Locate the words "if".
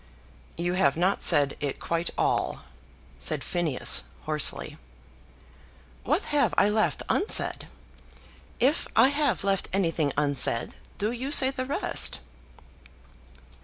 8.59-8.87